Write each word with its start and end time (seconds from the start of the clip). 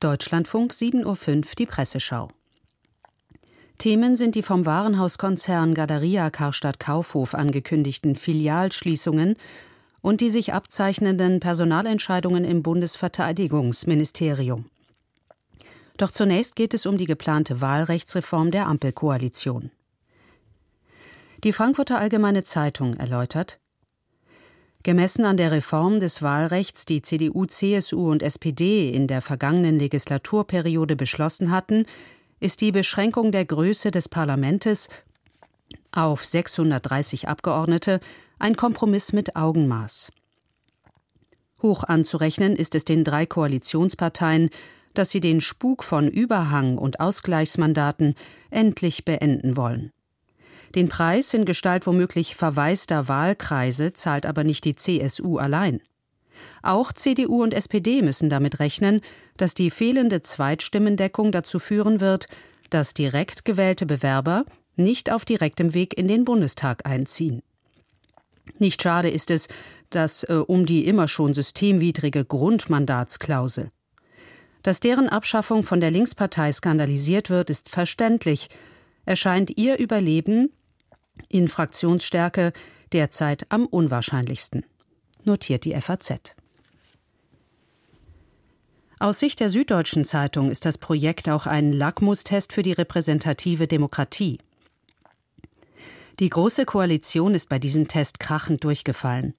Deutschlandfunk 0.00 0.72
7.05 0.72 1.06
Uhr 1.06 1.16
die 1.58 1.64
Presseschau. 1.64 2.28
Themen 3.78 4.16
sind 4.16 4.34
die 4.34 4.42
vom 4.42 4.66
Warenhauskonzern 4.66 5.72
Galeria 5.72 6.28
Karstadt 6.28 6.78
Kaufhof 6.78 7.34
angekündigten 7.34 8.14
Filialschließungen 8.14 9.36
und 10.02 10.20
die 10.20 10.28
sich 10.28 10.52
abzeichnenden 10.52 11.40
Personalentscheidungen 11.40 12.44
im 12.44 12.62
Bundesverteidigungsministerium. 12.62 14.66
Doch 15.96 16.10
zunächst 16.10 16.56
geht 16.56 16.74
es 16.74 16.84
um 16.84 16.98
die 16.98 17.06
geplante 17.06 17.62
Wahlrechtsreform 17.62 18.50
der 18.50 18.66
Ampelkoalition. 18.66 19.70
Die 21.42 21.52
Frankfurter 21.52 21.98
Allgemeine 21.98 22.44
Zeitung 22.44 22.94
erläutert, 22.94 23.58
Gemessen 24.86 25.24
an 25.24 25.36
der 25.36 25.50
Reform 25.50 25.98
des 25.98 26.22
Wahlrechts, 26.22 26.86
die 26.86 27.02
CDU, 27.02 27.44
CSU 27.46 28.08
und 28.08 28.22
SPD 28.22 28.88
in 28.88 29.08
der 29.08 29.20
vergangenen 29.20 29.80
Legislaturperiode 29.80 30.94
beschlossen 30.94 31.50
hatten, 31.50 31.86
ist 32.38 32.60
die 32.60 32.70
Beschränkung 32.70 33.32
der 33.32 33.44
Größe 33.44 33.90
des 33.90 34.08
Parlamentes 34.08 34.88
auf 35.90 36.24
630 36.24 37.26
Abgeordnete 37.26 37.98
ein 38.38 38.54
Kompromiss 38.54 39.12
mit 39.12 39.34
Augenmaß. 39.34 40.12
Hoch 41.62 41.82
anzurechnen 41.82 42.54
ist 42.54 42.76
es 42.76 42.84
den 42.84 43.02
drei 43.02 43.26
Koalitionsparteien, 43.26 44.50
dass 44.94 45.10
sie 45.10 45.20
den 45.20 45.40
Spuk 45.40 45.82
von 45.82 46.06
Überhang 46.06 46.78
und 46.78 47.00
Ausgleichsmandaten 47.00 48.14
endlich 48.50 49.04
beenden 49.04 49.56
wollen. 49.56 49.90
Den 50.74 50.88
Preis 50.88 51.32
in 51.34 51.44
Gestalt 51.44 51.86
womöglich 51.86 52.36
verwaister 52.36 53.08
Wahlkreise 53.08 53.92
zahlt 53.92 54.26
aber 54.26 54.44
nicht 54.44 54.64
die 54.64 54.74
CSU 54.74 55.38
allein. 55.38 55.80
Auch 56.62 56.92
CDU 56.92 57.42
und 57.42 57.54
SPD 57.54 58.02
müssen 58.02 58.28
damit 58.28 58.58
rechnen, 58.58 59.00
dass 59.36 59.54
die 59.54 59.70
fehlende 59.70 60.22
Zweitstimmendeckung 60.22 61.32
dazu 61.32 61.58
führen 61.58 62.00
wird, 62.00 62.26
dass 62.70 62.94
direkt 62.94 63.44
gewählte 63.44 63.86
Bewerber 63.86 64.44
nicht 64.74 65.10
auf 65.10 65.24
direktem 65.24 65.74
Weg 65.74 65.96
in 65.96 66.08
den 66.08 66.24
Bundestag 66.24 66.84
einziehen. 66.84 67.42
Nicht 68.58 68.82
schade 68.82 69.10
ist 69.10 69.30
es, 69.30 69.48
dass 69.90 70.24
äh, 70.24 70.34
um 70.34 70.66
die 70.66 70.86
immer 70.86 71.08
schon 71.08 71.34
systemwidrige 71.34 72.24
Grundmandatsklausel. 72.24 73.70
Dass 74.62 74.80
deren 74.80 75.08
Abschaffung 75.08 75.62
von 75.62 75.80
der 75.80 75.90
Linkspartei 75.90 76.52
skandalisiert 76.52 77.30
wird, 77.30 77.50
ist 77.50 77.68
verständlich, 77.68 78.48
erscheint 79.06 79.56
ihr 79.56 79.78
Überleben 79.78 80.52
in 81.28 81.48
Fraktionsstärke 81.48 82.52
derzeit 82.92 83.46
am 83.48 83.66
unwahrscheinlichsten, 83.66 84.66
notiert 85.24 85.64
die 85.64 85.74
FAZ. 85.80 86.36
Aus 88.98 89.20
Sicht 89.20 89.40
der 89.40 89.50
Süddeutschen 89.50 90.04
Zeitung 90.04 90.50
ist 90.50 90.64
das 90.64 90.78
Projekt 90.78 91.28
auch 91.28 91.46
ein 91.46 91.72
Lackmustest 91.72 92.52
für 92.52 92.62
die 92.62 92.72
repräsentative 92.72 93.66
Demokratie. 93.66 94.38
Die 96.18 96.30
Große 96.30 96.64
Koalition 96.64 97.34
ist 97.34 97.50
bei 97.50 97.58
diesem 97.58 97.88
Test 97.88 98.20
krachend 98.20 98.64
durchgefallen. 98.64 99.34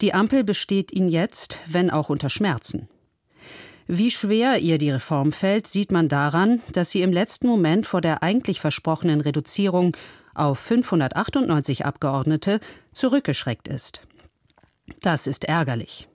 Die 0.00 0.14
Ampel 0.14 0.42
besteht 0.42 0.90
ihn 0.92 1.08
jetzt, 1.08 1.58
wenn 1.68 1.90
auch 1.90 2.08
unter 2.08 2.28
Schmerzen. 2.28 2.88
Wie 3.90 4.10
schwer 4.10 4.58
ihr 4.58 4.76
die 4.76 4.90
Reform 4.90 5.32
fällt, 5.32 5.66
sieht 5.66 5.90
man 5.92 6.10
daran, 6.10 6.60
dass 6.72 6.90
sie 6.90 7.00
im 7.00 7.10
letzten 7.10 7.46
Moment 7.46 7.86
vor 7.86 8.02
der 8.02 8.22
eigentlich 8.22 8.60
versprochenen 8.60 9.22
Reduzierung 9.22 9.96
auf 10.34 10.58
598 10.58 11.86
Abgeordnete 11.86 12.60
zurückgeschreckt 12.92 13.66
ist. 13.66 14.02
Das 15.00 15.26
ist 15.26 15.44
ärgerlich. 15.44 16.06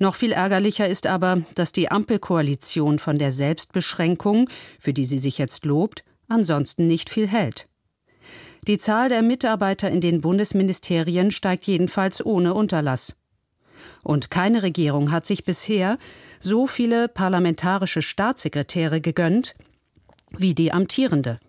Noch 0.00 0.16
viel 0.16 0.32
ärgerlicher 0.32 0.88
ist 0.88 1.06
aber, 1.06 1.42
dass 1.54 1.70
die 1.70 1.92
Ampelkoalition 1.92 2.98
von 2.98 3.20
der 3.20 3.30
Selbstbeschränkung, 3.30 4.50
für 4.80 4.92
die 4.92 5.06
sie 5.06 5.20
sich 5.20 5.38
jetzt 5.38 5.64
lobt, 5.64 6.02
ansonsten 6.26 6.88
nicht 6.88 7.08
viel 7.08 7.28
hält. 7.28 7.68
Die 8.66 8.78
Zahl 8.78 9.08
der 9.08 9.22
Mitarbeiter 9.22 9.88
in 9.88 10.00
den 10.00 10.22
Bundesministerien 10.22 11.30
steigt 11.30 11.68
jedenfalls 11.68 12.24
ohne 12.26 12.52
Unterlass. 12.52 13.14
Und 14.02 14.30
keine 14.30 14.62
Regierung 14.62 15.10
hat 15.10 15.26
sich 15.26 15.44
bisher 15.44 15.98
so 16.40 16.66
viele 16.66 17.08
parlamentarische 17.08 18.02
Staatssekretäre 18.02 19.00
gegönnt 19.00 19.54
wie 20.30 20.54
die 20.54 20.72
amtierende. 20.72 21.40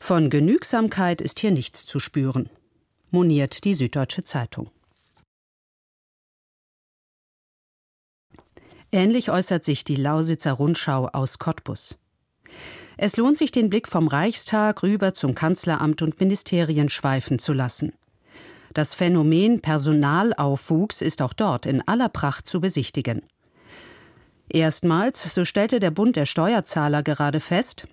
Von 0.00 0.30
Genügsamkeit 0.30 1.20
ist 1.20 1.40
hier 1.40 1.50
nichts 1.50 1.86
zu 1.86 1.98
spüren, 2.00 2.50
moniert 3.10 3.64
die 3.64 3.74
Süddeutsche 3.74 4.24
Zeitung. 4.24 4.70
Ähnlich 8.92 9.30
äußert 9.30 9.64
sich 9.64 9.82
die 9.82 9.96
Lausitzer 9.96 10.52
Rundschau 10.52 11.08
aus 11.08 11.38
Cottbus. 11.38 11.98
Es 12.96 13.16
lohnt 13.16 13.36
sich, 13.36 13.50
den 13.50 13.68
Blick 13.68 13.88
vom 13.88 14.06
Reichstag 14.06 14.82
rüber 14.84 15.14
zum 15.14 15.34
Kanzleramt 15.34 16.00
und 16.02 16.20
Ministerien 16.20 16.88
schweifen 16.88 17.40
zu 17.40 17.52
lassen. 17.52 17.92
Das 18.74 18.92
Phänomen 18.92 19.60
Personalaufwuchs 19.60 21.00
ist 21.00 21.22
auch 21.22 21.32
dort 21.32 21.64
in 21.64 21.86
aller 21.86 22.08
Pracht 22.08 22.48
zu 22.48 22.60
besichtigen. 22.60 23.22
Erstmals, 24.48 25.32
so 25.32 25.44
stellte 25.44 25.78
der 25.78 25.92
Bund 25.92 26.16
der 26.16 26.26
Steuerzahler 26.26 27.04
gerade 27.04 27.38
fest, 27.38 27.86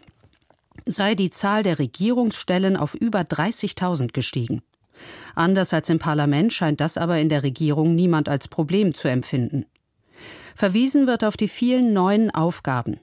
sei 0.85 1.13
die 1.13 1.29
Zahl 1.29 1.61
der 1.61 1.77
Regierungsstellen 1.77 2.77
auf 2.77 2.95
über 2.95 3.21
30.000 3.21 4.11
gestiegen. 4.11 4.63
Anders 5.35 5.71
als 5.71 5.89
im 5.89 5.99
Parlament 5.99 6.51
scheint 6.51 6.81
das 6.81 6.97
aber 6.97 7.19
in 7.19 7.29
der 7.29 7.43
Regierung 7.43 7.93
niemand 7.93 8.27
als 8.27 8.47
Problem 8.47 8.95
zu 8.95 9.07
empfinden. 9.07 9.65
Verwiesen 10.55 11.05
wird 11.05 11.23
auf 11.23 11.37
die 11.37 11.47
vielen 11.47 11.93
neuen 11.93 12.31
Aufgaben, 12.31 12.99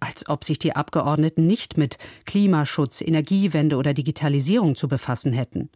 als 0.00 0.26
ob 0.28 0.44
sich 0.44 0.58
die 0.58 0.74
Abgeordneten 0.74 1.46
nicht 1.46 1.76
mit 1.76 1.98
Klimaschutz, 2.24 3.02
Energiewende 3.02 3.76
oder 3.76 3.92
Digitalisierung 3.92 4.76
zu 4.76 4.88
befassen 4.88 5.34
hätten. 5.34 5.68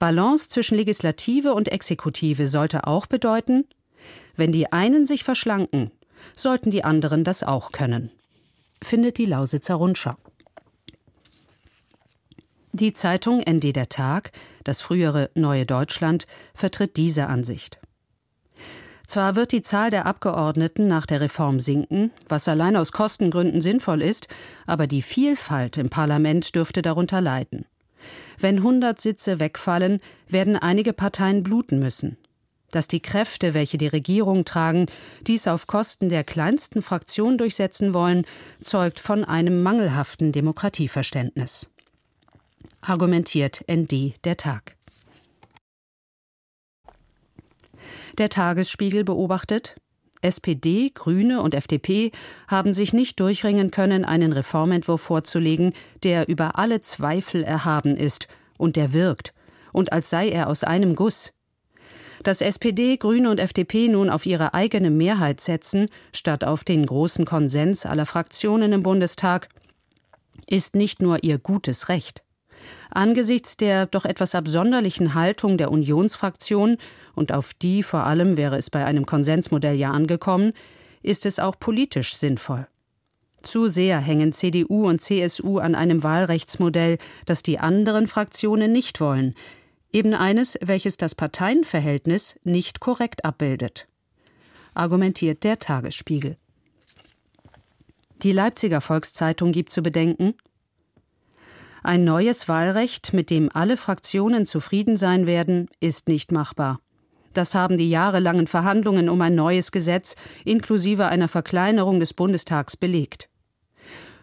Balance 0.00 0.48
zwischen 0.48 0.78
Legislative 0.78 1.52
und 1.52 1.70
Exekutive 1.70 2.46
sollte 2.46 2.86
auch 2.86 3.06
bedeuten, 3.06 3.66
wenn 4.34 4.50
die 4.50 4.72
einen 4.72 5.06
sich 5.06 5.24
verschlanken, 5.24 5.90
sollten 6.34 6.70
die 6.70 6.84
anderen 6.84 7.22
das 7.22 7.42
auch 7.42 7.70
können, 7.70 8.10
findet 8.82 9.18
die 9.18 9.26
Lausitzer 9.26 9.74
Rundschau. 9.74 10.16
Die 12.72 12.94
Zeitung 12.94 13.42
ND 13.46 13.76
der 13.76 13.90
Tag, 13.90 14.32
das 14.64 14.80
frühere 14.80 15.30
Neue 15.34 15.66
Deutschland, 15.66 16.26
vertritt 16.54 16.96
diese 16.96 17.26
Ansicht. 17.26 17.78
Zwar 19.06 19.36
wird 19.36 19.52
die 19.52 19.60
Zahl 19.60 19.90
der 19.90 20.06
Abgeordneten 20.06 20.88
nach 20.88 21.04
der 21.04 21.20
Reform 21.20 21.60
sinken, 21.60 22.10
was 22.26 22.48
allein 22.48 22.76
aus 22.76 22.92
Kostengründen 22.92 23.60
sinnvoll 23.60 24.00
ist, 24.00 24.28
aber 24.66 24.86
die 24.86 25.02
Vielfalt 25.02 25.76
im 25.76 25.90
Parlament 25.90 26.54
dürfte 26.54 26.80
darunter 26.80 27.20
leiden. 27.20 27.66
Wenn 28.38 28.58
100 28.58 29.00
Sitze 29.00 29.40
wegfallen, 29.40 30.00
werden 30.28 30.56
einige 30.56 30.92
Parteien 30.92 31.42
bluten 31.42 31.78
müssen. 31.78 32.16
Dass 32.70 32.86
die 32.86 33.00
Kräfte, 33.00 33.52
welche 33.54 33.78
die 33.78 33.88
Regierung 33.88 34.44
tragen, 34.44 34.86
dies 35.26 35.46
auf 35.48 35.66
Kosten 35.66 36.08
der 36.08 36.24
kleinsten 36.24 36.82
Fraktion 36.82 37.36
durchsetzen 37.36 37.94
wollen, 37.94 38.24
zeugt 38.62 39.00
von 39.00 39.24
einem 39.24 39.62
mangelhaften 39.62 40.32
Demokratieverständnis 40.32 41.68
argumentiert 42.80 43.64
ND 43.70 44.14
der 44.24 44.36
Tag. 44.36 44.76
Der 48.18 48.28
Tagesspiegel 48.28 49.04
beobachtet, 49.04 49.76
SPD, 50.22 50.90
Grüne 50.92 51.42
und 51.42 51.54
FDP 51.54 52.12
haben 52.48 52.74
sich 52.74 52.92
nicht 52.92 53.18
durchringen 53.20 53.70
können, 53.70 54.04
einen 54.04 54.32
Reformentwurf 54.32 55.00
vorzulegen, 55.00 55.72
der 56.02 56.28
über 56.28 56.58
alle 56.58 56.80
Zweifel 56.80 57.42
erhaben 57.42 57.96
ist 57.96 58.28
und 58.58 58.76
der 58.76 58.92
wirkt, 58.92 59.32
und 59.72 59.92
als 59.92 60.10
sei 60.10 60.28
er 60.28 60.48
aus 60.48 60.64
einem 60.64 60.94
Guss. 60.94 61.32
Dass 62.22 62.42
SPD, 62.42 62.98
Grüne 62.98 63.30
und 63.30 63.40
FDP 63.40 63.88
nun 63.88 64.10
auf 64.10 64.26
ihre 64.26 64.52
eigene 64.52 64.90
Mehrheit 64.90 65.40
setzen, 65.40 65.88
statt 66.14 66.44
auf 66.44 66.64
den 66.64 66.84
großen 66.84 67.24
Konsens 67.24 67.86
aller 67.86 68.04
Fraktionen 68.04 68.72
im 68.72 68.82
Bundestag, 68.82 69.48
ist 70.46 70.74
nicht 70.74 71.00
nur 71.00 71.24
ihr 71.24 71.38
gutes 71.38 71.88
Recht. 71.88 72.22
Angesichts 72.90 73.56
der 73.56 73.86
doch 73.86 74.04
etwas 74.04 74.34
absonderlichen 74.34 75.14
Haltung 75.14 75.58
der 75.58 75.70
Unionsfraktion, 75.70 76.76
und 77.14 77.32
auf 77.32 77.54
die 77.54 77.82
vor 77.82 78.04
allem 78.06 78.36
wäre 78.36 78.56
es 78.56 78.70
bei 78.70 78.84
einem 78.84 79.04
Konsensmodell 79.04 79.74
ja 79.74 79.90
angekommen, 79.90 80.52
ist 81.02 81.26
es 81.26 81.38
auch 81.38 81.58
politisch 81.58 82.14
sinnvoll. 82.16 82.66
Zu 83.42 83.68
sehr 83.68 83.98
hängen 83.98 84.32
CDU 84.32 84.86
und 84.88 85.00
CSU 85.00 85.58
an 85.58 85.74
einem 85.74 86.02
Wahlrechtsmodell, 86.02 86.98
das 87.26 87.42
die 87.42 87.58
anderen 87.58 88.06
Fraktionen 88.06 88.70
nicht 88.70 89.00
wollen, 89.00 89.34
eben 89.92 90.14
eines, 90.14 90.58
welches 90.60 90.96
das 90.96 91.14
Parteienverhältnis 91.14 92.38
nicht 92.44 92.80
korrekt 92.80 93.24
abbildet. 93.24 93.88
Argumentiert 94.74 95.42
der 95.42 95.58
Tagesspiegel. 95.58 96.36
Die 98.22 98.32
Leipziger 98.32 98.82
Volkszeitung 98.82 99.50
gibt 99.52 99.72
zu 99.72 99.82
bedenken, 99.82 100.34
ein 101.82 102.04
neues 102.04 102.48
Wahlrecht, 102.48 103.12
mit 103.12 103.30
dem 103.30 103.50
alle 103.52 103.76
Fraktionen 103.76 104.46
zufrieden 104.46 104.96
sein 104.96 105.26
werden, 105.26 105.68
ist 105.80 106.08
nicht 106.08 106.32
machbar. 106.32 106.80
Das 107.32 107.54
haben 107.54 107.78
die 107.78 107.88
jahrelangen 107.88 108.46
Verhandlungen 108.46 109.08
um 109.08 109.20
ein 109.20 109.34
neues 109.34 109.72
Gesetz 109.72 110.16
inklusive 110.44 111.06
einer 111.06 111.28
Verkleinerung 111.28 112.00
des 112.00 112.12
Bundestags 112.12 112.76
belegt. 112.76 113.28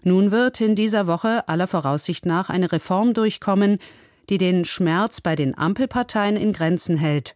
Nun 0.04 0.31
wird 0.31 0.62
in 0.62 0.75
dieser 0.75 1.07
Woche 1.07 1.48
aller 1.48 1.68
Voraussicht 1.68 2.25
nach 2.25 2.50
eine 2.50 2.71
Reform 2.71 3.13
durchkommen, 3.13 3.80
die 4.30 4.38
den 4.38 4.65
Schmerz 4.65 5.21
bei 5.21 5.36
den 5.36 5.57
Ampelparteien 5.57 6.36
in 6.36 6.51
Grenzen 6.51 6.98
hält, 6.98 7.36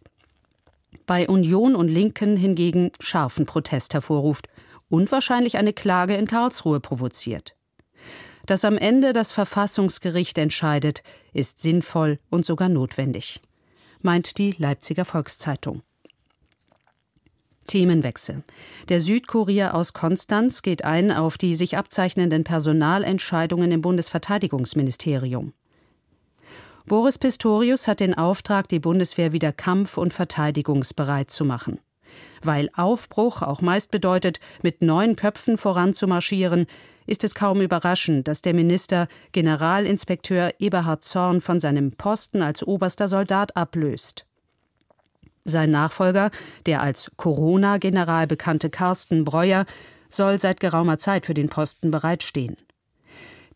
bei 1.06 1.28
Union 1.28 1.74
und 1.74 1.88
Linken 1.88 2.36
hingegen 2.36 2.92
scharfen 3.00 3.46
Protest 3.46 3.94
hervorruft 3.94 4.48
und 4.88 5.10
wahrscheinlich 5.10 5.56
eine 5.56 5.72
Klage 5.72 6.14
in 6.14 6.26
Karlsruhe 6.26 6.80
provoziert. 6.80 7.54
Dass 8.46 8.64
am 8.64 8.76
Ende 8.76 9.12
das 9.12 9.32
Verfassungsgericht 9.32 10.36
entscheidet, 10.38 11.02
ist 11.32 11.60
sinnvoll 11.60 12.18
und 12.30 12.44
sogar 12.44 12.68
notwendig, 12.68 13.40
meint 14.00 14.38
die 14.38 14.54
Leipziger 14.58 15.04
Volkszeitung. 15.04 15.82
Themenwechsel. 17.68 18.42
Der 18.88 19.00
Südkurier 19.00 19.74
aus 19.74 19.92
Konstanz 19.92 20.62
geht 20.62 20.84
ein 20.84 21.12
auf 21.12 21.38
die 21.38 21.54
sich 21.54 21.78
abzeichnenden 21.78 22.44
Personalentscheidungen 22.44 23.70
im 23.70 23.80
Bundesverteidigungsministerium. 23.80 25.52
Boris 26.86 27.18
Pistorius 27.18 27.86
hat 27.86 28.00
den 28.00 28.14
Auftrag, 28.14 28.68
die 28.68 28.80
Bundeswehr 28.80 29.32
wieder 29.32 29.52
kampf- 29.52 29.96
und 29.96 30.12
verteidigungsbereit 30.12 31.30
zu 31.30 31.44
machen. 31.44 31.78
Weil 32.42 32.70
Aufbruch 32.74 33.42
auch 33.42 33.60
meist 33.60 33.90
bedeutet, 33.90 34.40
mit 34.62 34.82
neun 34.82 35.16
Köpfen 35.16 35.58
voranzumarschieren, 35.58 36.66
ist 37.06 37.24
es 37.24 37.34
kaum 37.34 37.60
überraschend, 37.60 38.28
dass 38.28 38.42
der 38.42 38.54
Minister 38.54 39.08
Generalinspekteur 39.32 40.54
Eberhard 40.58 41.02
Zorn 41.02 41.40
von 41.40 41.60
seinem 41.60 41.92
Posten 41.92 42.42
als 42.42 42.66
oberster 42.66 43.08
Soldat 43.08 43.56
ablöst. 43.56 44.26
Sein 45.44 45.72
Nachfolger, 45.72 46.30
der 46.66 46.82
als 46.82 47.10
Corona-General 47.16 48.26
bekannte 48.26 48.70
Carsten 48.70 49.24
Breuer, 49.24 49.66
soll 50.08 50.40
seit 50.40 50.60
geraumer 50.60 50.98
Zeit 50.98 51.26
für 51.26 51.34
den 51.34 51.48
Posten 51.48 51.90
bereitstehen. 51.90 52.56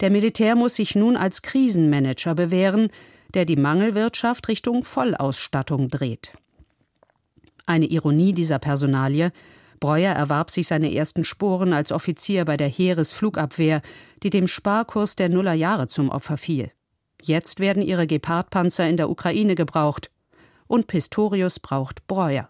Der 0.01 0.11
Militär 0.11 0.57
muss 0.57 0.77
sich 0.77 0.95
nun 0.95 1.17
als 1.17 1.43
Krisenmanager 1.43 2.35
bewähren, 2.35 2.89
der 3.35 3.45
die 3.45 3.57
Mangelwirtschaft 3.57 4.49
Richtung 4.49 4.83
Vollausstattung 4.83 5.89
dreht. 5.89 6.33
Eine 7.67 7.87
Ironie 7.87 8.33
dieser 8.33 8.59
Personalie 8.59 9.33
Breuer 9.81 10.15
erwarb 10.15 10.51
sich 10.51 10.69
seine 10.69 10.95
ersten 10.95 11.25
Sporen 11.25 11.73
als 11.73 11.93
Offizier 11.93 12.45
bei 12.45 12.57
der 12.57 12.69
Heeresflugabwehr, 12.69 13.83
die 14.23 14.31
dem 14.31 14.47
Sparkurs 14.47 15.17
der 15.17 15.29
Nullerjahre 15.29 15.89
zum 15.89 16.09
Opfer 16.09 16.37
fiel. 16.37 16.71
Jetzt 17.23 17.61
werden 17.61 17.83
ihre 17.83 18.07
Gepardpanzer 18.07 18.89
in 18.89 18.97
der 18.97 19.11
Ukraine 19.11 19.55
gebraucht. 19.55 20.11
Und 20.69 20.87
Pistorius 20.87 21.61
braucht 21.61 22.07
Breuer. 22.07 22.49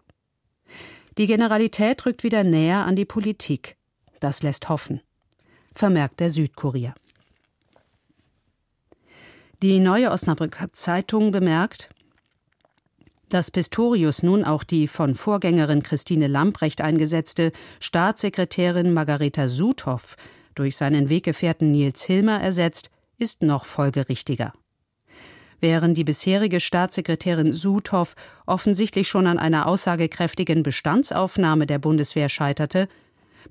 Die 1.18 1.26
Generalität 1.26 2.04
rückt 2.06 2.22
wieder 2.22 2.44
näher 2.44 2.84
an 2.84 2.96
die 2.96 3.04
Politik. 3.04 3.76
Das 4.20 4.42
lässt 4.42 4.68
hoffen, 4.68 5.00
vermerkt 5.74 6.20
der 6.20 6.30
Südkurier. 6.30 6.94
Die 9.62 9.80
Neue 9.80 10.10
Osnabrücker 10.10 10.72
Zeitung 10.72 11.30
bemerkt, 11.30 11.90
dass 13.28 13.50
Pistorius 13.50 14.22
nun 14.22 14.44
auch 14.44 14.64
die 14.64 14.88
von 14.88 15.14
Vorgängerin 15.14 15.82
Christine 15.82 16.26
Lamprecht 16.26 16.80
eingesetzte 16.80 17.52
Staatssekretärin 17.80 18.92
Margareta 18.92 19.48
Suthoff 19.48 20.16
durch 20.54 20.76
seinen 20.76 21.10
Weggefährten 21.10 21.70
Nils 21.70 22.04
Hilmer 22.04 22.40
ersetzt, 22.40 22.90
ist 23.18 23.42
noch 23.42 23.64
folgerichtiger. 23.64 24.52
Während 25.60 25.96
die 25.96 26.04
bisherige 26.04 26.60
Staatssekretärin 26.60 27.52
Suthoff 27.52 28.14
offensichtlich 28.44 29.08
schon 29.08 29.26
an 29.26 29.38
einer 29.38 29.66
aussagekräftigen 29.66 30.62
Bestandsaufnahme 30.62 31.66
der 31.66 31.78
Bundeswehr 31.78 32.28
scheiterte, 32.28 32.88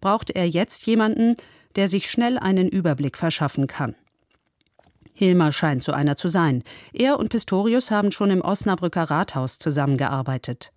braucht 0.02 0.30
er 0.30 0.48
jetzt 0.48 0.86
jemanden, 0.86 1.36
der 1.76 1.88
sich 1.88 2.10
schnell 2.10 2.38
einen 2.38 2.70
Überblick 2.70 3.18
verschaffen 3.18 3.68
kann. 3.68 3.96
Hilmer 5.16 5.54
scheint 5.54 5.82
so 5.82 5.94
einer 5.94 6.18
zu 6.18 6.28
sein. 6.28 6.62
Er 6.94 7.18
und 7.18 7.30
Pistorius 7.30 7.90
haben 7.90 8.12
schon 8.12 8.30
im 8.30 8.42
Osnabrücker 8.42 9.04
Rathaus 9.04 9.58
zusammengearbeitet. 9.58 10.74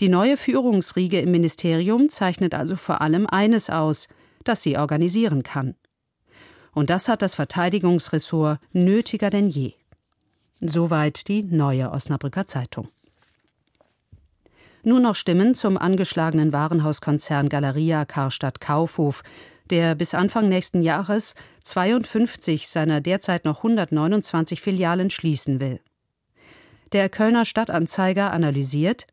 Die 0.00 0.08
neue 0.08 0.36
Führungsriege 0.36 1.20
im 1.20 1.30
Ministerium 1.30 2.08
zeichnet 2.10 2.54
also 2.54 2.74
vor 2.74 3.00
allem 3.00 3.26
eines 3.26 3.70
aus, 3.70 4.08
dass 4.44 4.62
sie 4.62 4.76
organisieren 4.76 5.44
kann. 5.44 5.76
Und 6.72 6.90
das 6.90 7.08
hat 7.08 7.22
das 7.22 7.34
Verteidigungsressort 7.34 8.58
nötiger 8.72 9.30
denn 9.30 9.48
je. 9.48 9.74
Soweit 10.60 11.28
die 11.28 11.44
neue 11.44 11.90
Osnabrücker 11.90 12.46
Zeitung. 12.46 12.88
Nur 14.82 14.98
noch 14.98 15.14
Stimmen 15.14 15.54
zum 15.54 15.76
angeschlagenen 15.76 16.52
Warenhauskonzern 16.52 17.48
Galeria 17.48 18.04
Karstadt 18.04 18.60
Kaufhof, 18.60 19.22
der 19.68 19.94
bis 19.94 20.14
Anfang 20.14 20.48
nächsten 20.48 20.82
Jahres 20.82 21.34
52 21.62 22.68
seiner 22.68 23.00
derzeit 23.00 23.44
noch 23.44 23.58
129 23.58 24.60
Filialen 24.60 25.10
schließen 25.10 25.60
will. 25.60 25.80
Der 26.92 27.08
Kölner 27.08 27.44
Stadtanzeiger 27.44 28.32
analysiert, 28.32 29.06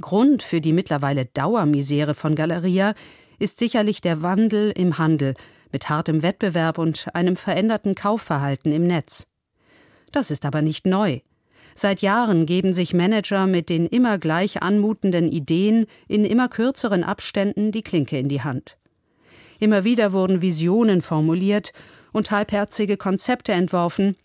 Grund 0.00 0.42
für 0.42 0.60
die 0.60 0.72
mittlerweile 0.72 1.24
Dauermisere 1.24 2.14
von 2.14 2.34
Galeria 2.34 2.94
ist 3.38 3.58
sicherlich 3.58 4.02
der 4.02 4.22
Wandel 4.22 4.70
im 4.72 4.98
Handel 4.98 5.34
mit 5.70 5.88
hartem 5.88 6.22
Wettbewerb 6.22 6.76
und 6.76 7.06
einem 7.14 7.36
veränderten 7.36 7.94
Kaufverhalten 7.94 8.72
im 8.72 8.84
Netz. 8.84 9.26
Das 10.10 10.30
ist 10.30 10.44
aber 10.44 10.60
nicht 10.60 10.86
neu. 10.86 11.20
Seit 11.74 12.02
Jahren 12.02 12.44
geben 12.44 12.74
sich 12.74 12.92
Manager 12.92 13.46
mit 13.46 13.70
den 13.70 13.86
immer 13.86 14.18
gleich 14.18 14.62
anmutenden 14.62 15.32
Ideen 15.32 15.86
in 16.06 16.26
immer 16.26 16.48
kürzeren 16.48 17.02
Abständen 17.02 17.72
die 17.72 17.82
Klinke 17.82 18.18
in 18.18 18.28
die 18.28 18.42
Hand. 18.42 18.76
Immer 19.62 19.84
wieder 19.84 20.12
wurden 20.12 20.42
Visionen 20.42 21.02
formuliert 21.02 21.72
und 22.10 22.32
halbherzige 22.32 22.96
Konzepte 22.96 23.52
entworfen, 23.52 24.16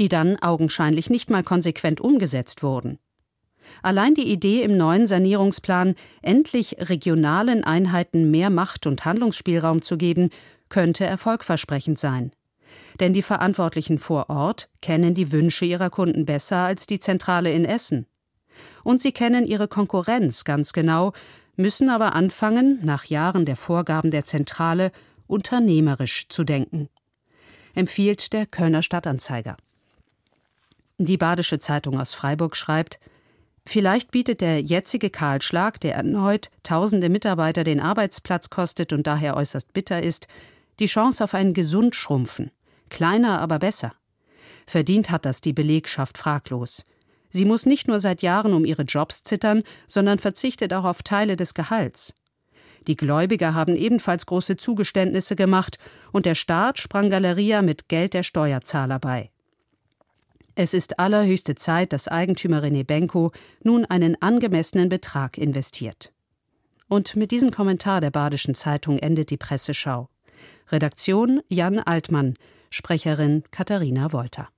die 0.00 0.08
dann 0.08 0.42
augenscheinlich 0.42 1.08
nicht 1.08 1.30
mal 1.30 1.44
konsequent 1.44 2.00
umgesetzt 2.00 2.64
wurden. 2.64 2.98
Allein 3.80 4.14
die 4.14 4.28
Idee 4.28 4.62
im 4.62 4.76
neuen 4.76 5.06
Sanierungsplan, 5.06 5.94
endlich 6.20 6.78
regionalen 6.80 7.62
Einheiten 7.62 8.32
mehr 8.32 8.50
Macht 8.50 8.88
und 8.88 9.04
Handlungsspielraum 9.04 9.82
zu 9.82 9.96
geben, 9.96 10.30
könnte 10.68 11.04
erfolgversprechend 11.04 12.00
sein. 12.00 12.32
Denn 12.98 13.14
die 13.14 13.22
Verantwortlichen 13.22 13.98
vor 13.98 14.30
Ort 14.30 14.68
kennen 14.82 15.14
die 15.14 15.30
Wünsche 15.30 15.64
ihrer 15.64 15.90
Kunden 15.90 16.24
besser 16.24 16.56
als 16.56 16.88
die 16.88 16.98
Zentrale 16.98 17.52
in 17.52 17.64
Essen. 17.64 18.06
Und 18.82 19.00
sie 19.00 19.12
kennen 19.12 19.46
ihre 19.46 19.68
Konkurrenz 19.68 20.42
ganz 20.42 20.72
genau, 20.72 21.12
müssen 21.60 21.88
aber 21.90 22.14
anfangen, 22.14 22.80
nach 22.82 23.04
Jahren 23.04 23.44
der 23.44 23.56
Vorgaben 23.56 24.10
der 24.10 24.24
Zentrale 24.24 24.90
unternehmerisch 25.26 26.28
zu 26.28 26.42
denken, 26.42 26.88
empfiehlt 27.74 28.32
der 28.32 28.46
Kölner 28.46 28.82
Stadtanzeiger. 28.82 29.56
Die 30.98 31.16
Badische 31.16 31.58
Zeitung 31.58 32.00
aus 32.00 32.14
Freiburg 32.14 32.56
schreibt, 32.56 32.98
Vielleicht 33.66 34.10
bietet 34.10 34.40
der 34.40 34.60
jetzige 34.62 35.10
Kahlschlag, 35.10 35.78
der 35.80 35.94
erneut 35.94 36.50
tausende 36.62 37.08
Mitarbeiter 37.08 37.62
den 37.62 37.78
Arbeitsplatz 37.78 38.50
kostet 38.50 38.92
und 38.92 39.06
daher 39.06 39.36
äußerst 39.36 39.72
bitter 39.72 40.02
ist, 40.02 40.26
die 40.78 40.86
Chance 40.86 41.22
auf 41.22 41.34
ein 41.34 41.52
Gesundschrumpfen. 41.52 42.50
Kleiner, 42.88 43.40
aber 43.40 43.58
besser. 43.58 43.92
Verdient 44.66 45.10
hat 45.10 45.24
das 45.24 45.40
die 45.40 45.52
Belegschaft 45.52 46.16
fraglos. 46.16 46.84
Sie 47.30 47.44
muss 47.44 47.66
nicht 47.66 47.88
nur 47.88 48.00
seit 48.00 48.22
Jahren 48.22 48.52
um 48.52 48.64
ihre 48.64 48.82
Jobs 48.82 49.22
zittern, 49.22 49.62
sondern 49.86 50.18
verzichtet 50.18 50.72
auch 50.72 50.84
auf 50.84 51.02
Teile 51.02 51.36
des 51.36 51.54
Gehalts. 51.54 52.14
Die 52.86 52.96
Gläubiger 52.96 53.54
haben 53.54 53.76
ebenfalls 53.76 54.26
große 54.26 54.56
Zugeständnisse 54.56 55.36
gemacht 55.36 55.78
und 56.12 56.26
der 56.26 56.34
Staat 56.34 56.78
sprang 56.78 57.10
Galeria 57.10 57.62
mit 57.62 57.88
Geld 57.88 58.14
der 58.14 58.22
Steuerzahler 58.22 58.98
bei. 58.98 59.30
Es 60.54 60.74
ist 60.74 60.98
allerhöchste 60.98 61.54
Zeit, 61.54 61.92
dass 61.92 62.08
Eigentümer 62.08 62.62
René 62.62 62.84
Benko 62.84 63.32
nun 63.62 63.84
einen 63.84 64.20
angemessenen 64.20 64.88
Betrag 64.88 65.38
investiert. 65.38 66.12
Und 66.88 67.16
mit 67.16 67.30
diesem 67.30 67.50
Kommentar 67.50 68.00
der 68.00 68.10
Badischen 68.10 68.54
Zeitung 68.54 68.98
endet 68.98 69.30
die 69.30 69.36
Presseschau. 69.36 70.08
Redaktion 70.70 71.40
Jan 71.48 71.78
Altmann, 71.78 72.34
Sprecherin 72.70 73.44
Katharina 73.50 74.12
Wolter. 74.12 74.48